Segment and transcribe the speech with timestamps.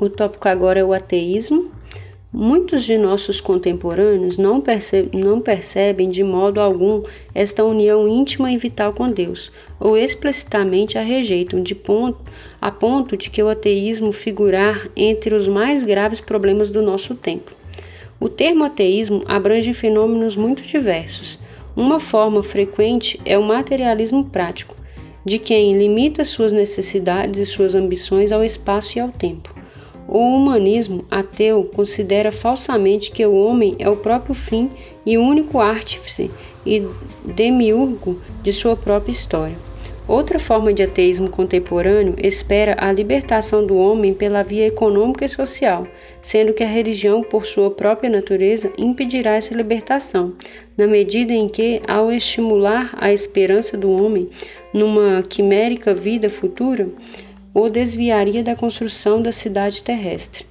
[0.00, 1.72] O tópico agora é o ateísmo.
[2.32, 4.62] Muitos de nossos contemporâneos não,
[5.12, 7.02] não, percebem de modo algum
[7.34, 12.20] esta união íntima e vital com Deus, ou explicitamente a rejeitam de ponto,
[12.60, 17.50] a ponto de que o ateísmo figurar entre os mais graves problemas do nosso tempo.
[18.20, 21.40] O termo ateísmo abrange fenômenos muito diversos.
[21.74, 24.76] Uma forma frequente é o materialismo prático,
[25.24, 29.57] de quem limita suas necessidades e suas ambições ao espaço e ao tempo.
[30.08, 34.70] O humanismo ateu considera falsamente que o homem é o próprio fim
[35.04, 36.30] e único artífice
[36.64, 36.82] e
[37.22, 39.68] demiurgo de sua própria história.
[40.08, 45.86] Outra forma de ateísmo contemporâneo espera a libertação do homem pela via econômica e social,
[46.22, 50.32] sendo que a religião, por sua própria natureza, impedirá essa libertação,
[50.78, 54.30] na medida em que, ao estimular a esperança do homem
[54.72, 56.88] numa quimérica vida futura,
[57.60, 60.46] o desviaria da construção da cidade terrestre.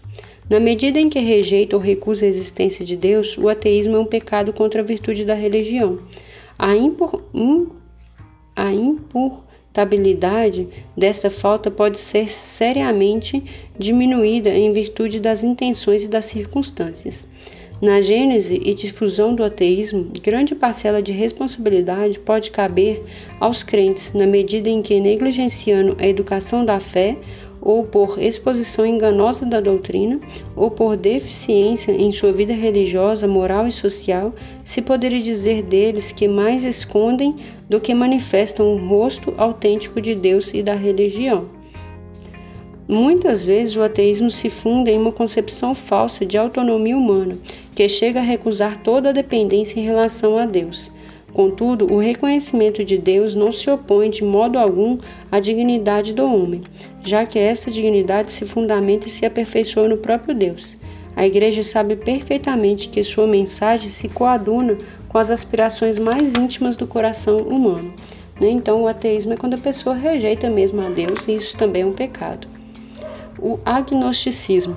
[0.50, 4.06] Na medida em que rejeita ou recusa a existência de Deus, o ateísmo é um
[4.06, 6.00] pecado contra a virtude da religião.
[6.58, 7.68] A, impor, in,
[8.56, 13.44] a imputabilidade dessa falta pode ser seriamente
[13.78, 17.28] diminuída em virtude das intenções e das circunstâncias.
[17.80, 23.04] Na gênese e difusão do ateísmo, grande parcela de responsabilidade pode caber
[23.40, 27.16] aos crentes, na medida em que, negligenciando a educação da fé,
[27.62, 30.20] ou por exposição enganosa da doutrina,
[30.56, 34.34] ou por deficiência em sua vida religiosa, moral e social,
[34.64, 37.36] se poderia dizer deles que mais escondem
[37.70, 41.58] do que manifestam o rosto autêntico de Deus e da religião.
[42.88, 47.38] Muitas vezes o ateísmo se funda em uma concepção falsa de autonomia humana,
[47.78, 50.92] que chega a recusar toda a dependência em relação a Deus.
[51.32, 54.98] Contudo, o reconhecimento de Deus não se opõe de modo algum
[55.32, 56.64] à dignidade do homem,
[57.04, 60.76] já que essa dignidade se fundamenta e se aperfeiçoa no próprio Deus.
[61.16, 66.88] A Igreja sabe perfeitamente que sua mensagem se coaduna com as aspirações mais íntimas do
[66.88, 67.94] coração humano.
[68.42, 68.50] Né?
[68.50, 71.86] Então, o ateísmo é quando a pessoa rejeita mesmo a Deus, e isso também é
[71.86, 72.48] um pecado
[73.40, 74.76] o agnosticismo.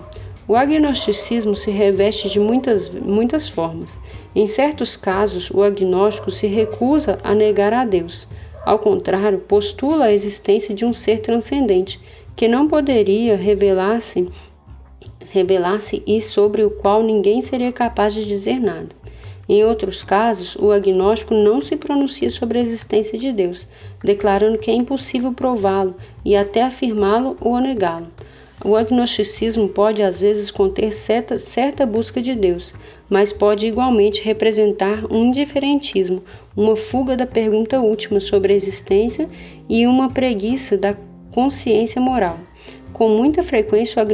[0.50, 4.00] O agnosticismo se reveste de muitas, muitas formas.
[4.34, 8.26] Em certos casos, o agnóstico se recusa a negar a Deus.
[8.66, 12.00] Ao contrário, postula a existência de um ser transcendente
[12.34, 14.28] que não poderia revelar-se
[15.30, 18.88] revelar-se e sobre o qual ninguém seria capaz de dizer nada.
[19.48, 23.68] Em outros casos, o agnóstico não se pronuncia sobre a existência de Deus,
[24.02, 25.94] declarando que é impossível prová-lo
[26.24, 28.08] e até afirmá-lo ou negá-lo.
[28.62, 32.74] O agnosticismo pode às vezes conter certa, certa busca de Deus,
[33.08, 36.22] mas pode igualmente representar um indiferentismo,
[36.54, 39.26] uma fuga da pergunta última sobre a existência
[39.66, 40.94] e uma preguiça da
[41.32, 42.38] consciência moral.
[42.92, 44.04] Com muita frequência,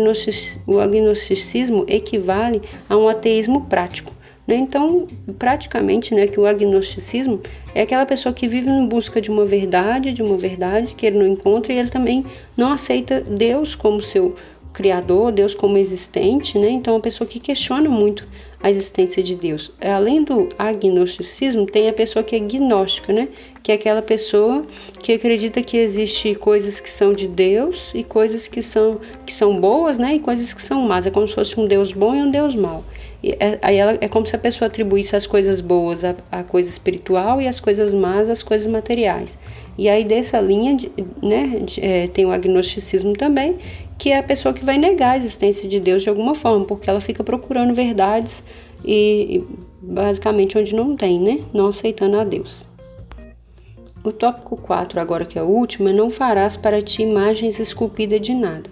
[0.65, 4.13] o agnosticismo equivale a um ateísmo prático,
[4.47, 4.57] né?
[4.57, 5.07] Então,
[5.39, 7.41] praticamente, né, que o agnosticismo
[7.75, 11.19] é aquela pessoa que vive em busca de uma verdade, de uma verdade que ele
[11.19, 12.25] não encontra e ele também
[12.57, 14.37] não aceita Deus como seu
[14.73, 16.69] criador, Deus como existente, né?
[16.69, 18.27] Então, é uma pessoa que questiona muito
[18.63, 19.73] a existência de Deus.
[19.81, 23.29] Além do agnosticismo, tem a pessoa que é gnóstica, né?
[23.63, 24.67] Que é aquela pessoa
[25.03, 29.59] que acredita que existe coisas que são de Deus e coisas que são que são
[29.59, 30.17] boas, né?
[30.17, 31.07] E coisas que são más.
[31.07, 32.85] É como se fosse um Deus bom e um Deus mau.
[33.23, 36.69] É, aí ela, é como se a pessoa atribuísse as coisas boas à, à coisa
[36.69, 39.37] espiritual e as coisas más às coisas materiais.
[39.79, 40.91] E aí dessa linha, de,
[41.23, 43.59] né, de, é, tem o agnosticismo também,
[43.99, 46.89] que é a pessoa que vai negar a existência de Deus de alguma forma, porque
[46.89, 48.43] ela fica procurando verdades
[48.85, 49.45] e, e
[49.83, 52.65] basicamente onde não tem, né, não aceitando a Deus.
[54.05, 58.21] O tópico 4, agora que é o último, é não farás para ti imagens esculpidas
[58.21, 58.71] de nada.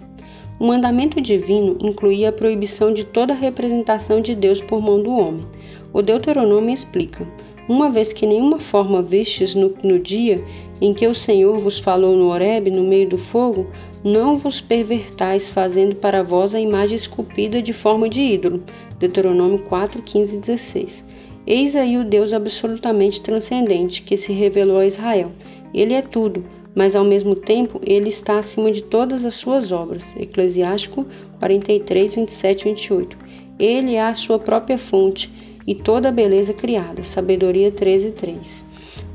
[0.57, 5.45] O mandamento divino incluía a proibição de toda representação de Deus por mão do homem.
[5.91, 7.27] O Deuteronômio explica:
[7.67, 10.41] Uma vez que nenhuma forma vistes no, no dia
[10.79, 13.67] em que o Senhor vos falou no Horebe, no meio do fogo,
[14.03, 18.63] não vos pervertais, fazendo para vós a imagem esculpida de forma de ídolo.
[18.97, 21.05] Deuteronômio 4, 15 e 16.
[21.45, 25.31] Eis aí o Deus absolutamente transcendente que se revelou a Israel.
[25.73, 26.43] Ele é tudo,
[26.75, 30.15] mas ao mesmo tempo ele está acima de todas as suas obras.
[30.17, 31.05] Eclesiástico
[31.39, 33.17] 43, 27 e 28.
[33.57, 35.31] Ele é a sua própria fonte
[35.65, 37.01] e toda a beleza criada.
[37.01, 38.65] Sabedoria 13, 3.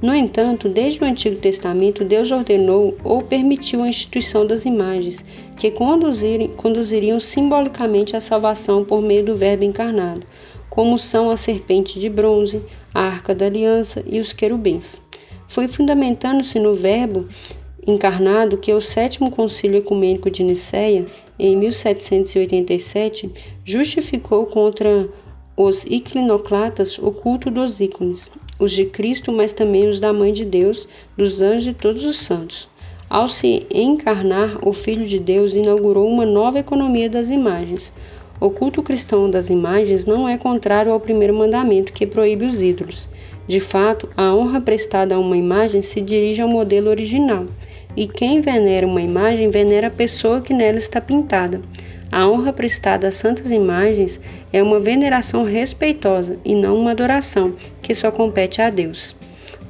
[0.03, 5.25] No entanto, desde o Antigo Testamento, Deus ordenou ou permitiu a instituição das imagens,
[5.59, 10.23] que conduziriam simbolicamente à salvação por meio do Verbo encarnado,
[10.71, 12.62] como são a serpente de bronze,
[12.95, 15.01] a arca da aliança e os querubins.
[15.50, 17.26] Foi fundamentando-se no Verbo
[17.85, 21.05] encarnado que o sétimo concílio ecumênico de Nicéia,
[21.37, 23.29] em 1787,
[23.64, 25.08] justificou contra
[25.56, 28.31] os iclinoclatas o culto dos ícones,
[28.61, 30.87] os de Cristo, mas também os da Mãe de Deus,
[31.17, 32.69] dos anjos e todos os santos.
[33.08, 37.93] Ao se encarnar, o Filho de Deus inaugurou uma nova economia das imagens.
[38.41, 43.08] O culto cristão das imagens não é contrário ao primeiro mandamento, que proíbe os ídolos.
[43.50, 47.47] De fato, a honra prestada a uma imagem se dirige ao modelo original,
[47.97, 51.61] e quem venera uma imagem venera a pessoa que nela está pintada.
[52.12, 54.20] A honra prestada a santas imagens
[54.52, 59.17] é uma veneração respeitosa e não uma adoração que só compete a Deus.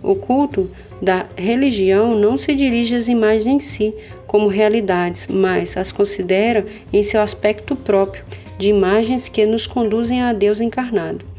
[0.02, 3.94] O culto da religião não se dirige às imagens em si
[4.26, 8.26] como realidades, mas as considera em seu aspecto próprio,
[8.58, 11.29] de imagens que nos conduzem a Deus encarnado.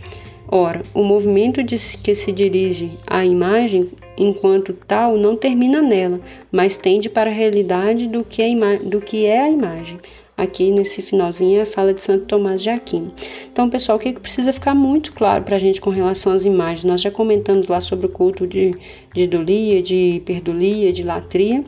[0.54, 1.62] Ora, o movimento
[2.04, 6.20] que se dirige à imagem enquanto tal não termina nela,
[6.52, 9.98] mas tende para a realidade do que é, do que é a imagem.
[10.36, 13.14] Aqui nesse finalzinho é a fala de Santo Tomás de Aquino.
[13.50, 16.84] Então, pessoal, o que, precisa ficar muito claro para a gente com relação às imagens?
[16.84, 18.72] Nós já comentamos lá sobre o culto de,
[19.14, 21.64] de idolia, de hiperdulia, de latria.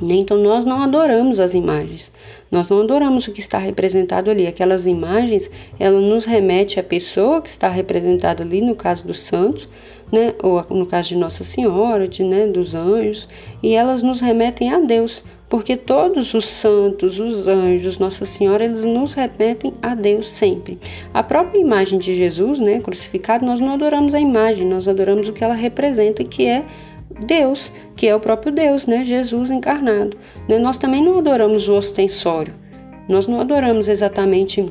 [0.00, 0.14] Né?
[0.14, 2.12] Então, nós não adoramos as imagens.
[2.50, 4.46] Nós não adoramos o que está representado ali.
[4.46, 9.68] Aquelas imagens, ela nos remete à pessoa que está representada ali, no caso dos santos,
[10.12, 10.34] né?
[10.42, 12.46] ou no caso de Nossa Senhora, de, né?
[12.46, 13.28] dos anjos,
[13.62, 18.84] e elas nos remetem a Deus, porque todos os santos, os anjos, Nossa Senhora, eles
[18.84, 20.78] nos remetem a Deus sempre.
[21.14, 25.32] A própria imagem de Jesus, né, crucificado, nós não adoramos a imagem, nós adoramos o
[25.32, 26.64] que ela representa, que é
[27.20, 29.02] Deus, que é o próprio Deus, né?
[29.04, 30.16] Jesus encarnado.
[30.48, 30.58] Né?
[30.58, 32.54] Nós também não adoramos o ostensório,
[33.08, 34.64] nós não adoramos exatamente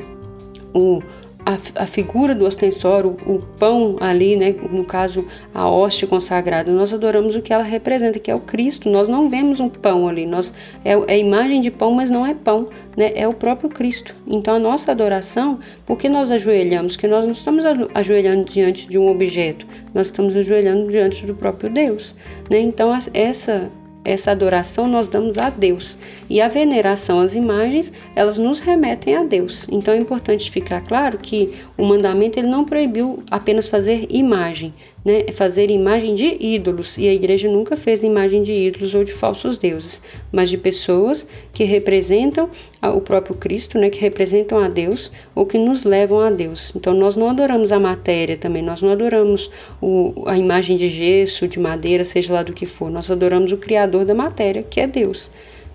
[0.73, 1.01] o,
[1.45, 6.91] a, a figura do ostensório, o, pão ali, né, no caso a hóstia consagrada, nós
[6.91, 8.89] adoramos o que ela representa, que é o Cristo.
[8.89, 10.51] Nós não vemos um pão ali, nós
[10.83, 14.15] é, é imagem de pão, mas não é pão, né, é o próprio Cristo.
[14.25, 16.95] Então a nossa adoração, por que nós ajoelhamos?
[16.95, 17.63] Que nós não estamos
[17.93, 22.15] ajoelhando diante de um objeto, nós estamos ajoelhando diante do próprio Deus.
[22.49, 22.59] Né?
[22.59, 23.69] Então essa
[24.05, 25.97] essa adoração nós damos a Deus.
[26.29, 29.67] E a veneração às imagens, elas nos remetem a Deus.
[29.69, 34.73] Então é importante ficar claro que o mandamento ele não proibiu apenas fazer imagem,
[35.05, 39.13] né, fazer imagem de ídolos, e a igreja nunca fez imagem de ídolos ou de
[39.13, 42.49] falsos deuses, mas de pessoas que representam
[42.81, 46.73] o próprio Cristo, né, que representam a Deus ou que nos levam a Deus.
[46.75, 51.47] Então nós não adoramos a matéria também, nós não adoramos o, a imagem de gesso,
[51.47, 54.87] de madeira, seja lá do que for, nós adoramos o Criador da matéria, que é
[54.87, 55.29] Deus.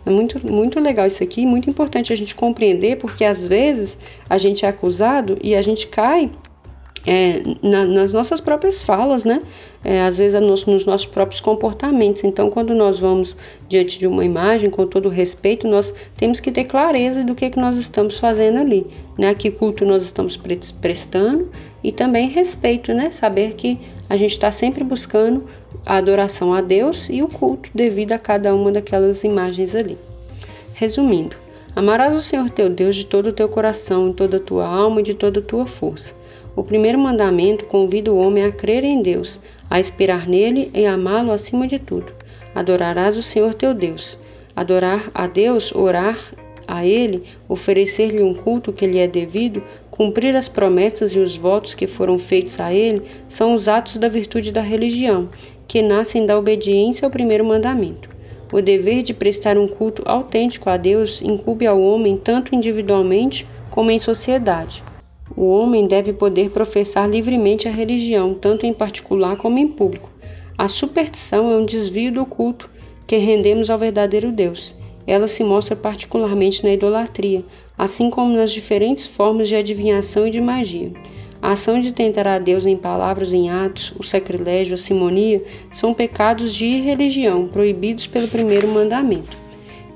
[0.05, 3.99] É muito, muito legal isso aqui, muito importante a gente compreender, porque às vezes
[4.29, 6.31] a gente é acusado e a gente cai
[7.07, 9.41] é, na, nas nossas próprias falas, né?
[9.83, 12.23] É, às vezes é nos, nos, nossos próprios comportamentos.
[12.25, 13.37] Então, quando nós vamos
[13.69, 17.59] diante de uma imagem, com todo respeito, nós temos que ter clareza do que, que
[17.59, 18.87] nós estamos fazendo ali,
[19.17, 19.35] né?
[19.35, 20.39] Que culto nós estamos
[20.81, 21.49] prestando
[21.83, 23.11] e também respeito, né?
[23.11, 25.45] Saber que a gente está sempre buscando
[25.87, 29.97] a adoração a Deus e o culto devido a cada uma daquelas imagens ali.
[30.75, 31.37] Resumindo,
[31.75, 35.01] amarás o Senhor teu Deus de todo o teu coração, de toda a tua alma
[35.01, 36.20] e de toda a tua força.
[36.61, 39.41] O primeiro mandamento convida o homem a crer em Deus,
[39.71, 42.13] a esperar nele e amá-lo acima de tudo.
[42.55, 44.19] Adorarás o Senhor teu Deus.
[44.55, 46.19] Adorar a Deus, orar
[46.69, 51.73] a Ele, oferecer-lhe um culto que lhe é devido, cumprir as promessas e os votos
[51.73, 55.31] que foram feitos a Ele, são os atos da virtude da religião,
[55.67, 58.11] que nascem da obediência ao primeiro mandamento.
[58.53, 63.91] O dever de prestar um culto autêntico a Deus incube ao homem tanto individualmente como
[63.91, 64.90] em sociedade.
[65.41, 70.11] O homem deve poder professar livremente a religião, tanto em particular como em público.
[70.59, 72.69] A superstição é um desvio do culto
[73.07, 74.77] que rendemos ao verdadeiro Deus.
[75.07, 77.43] Ela se mostra particularmente na idolatria,
[77.79, 80.93] assim como nas diferentes formas de adivinhação e de magia.
[81.41, 85.43] A ação de tentar a Deus em palavras em atos, o sacrilégio, a simonia,
[85.73, 89.39] são pecados de irreligião, proibidos pelo primeiro mandamento.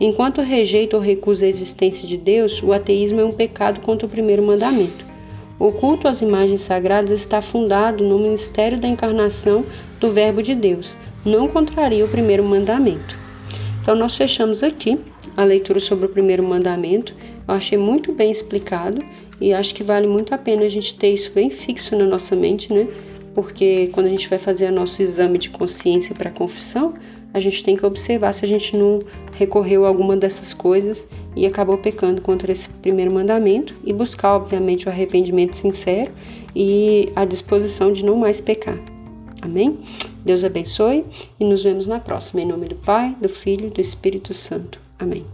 [0.00, 4.10] Enquanto rejeita ou recusa a existência de Deus, o ateísmo é um pecado contra o
[4.10, 5.12] primeiro mandamento.
[5.58, 9.64] O culto às imagens sagradas está fundado no ministério da encarnação
[10.00, 13.16] do Verbo de Deus, não contraria o primeiro mandamento.
[13.80, 14.98] Então, nós fechamos aqui
[15.36, 17.14] a leitura sobre o primeiro mandamento.
[17.46, 19.00] Eu achei muito bem explicado
[19.40, 22.34] e acho que vale muito a pena a gente ter isso bem fixo na nossa
[22.34, 22.88] mente, né?
[23.34, 26.94] Porque quando a gente vai fazer nosso exame de consciência para a confissão,
[27.34, 29.00] a gente tem que observar se a gente não
[29.32, 34.86] recorreu a alguma dessas coisas e acabou pecando contra esse primeiro mandamento e buscar, obviamente,
[34.86, 36.12] o arrependimento sincero
[36.54, 38.78] e a disposição de não mais pecar.
[39.42, 39.80] Amém?
[40.24, 41.04] Deus abençoe
[41.38, 42.40] e nos vemos na próxima.
[42.40, 44.80] Em nome do Pai, do Filho e do Espírito Santo.
[44.96, 45.33] Amém.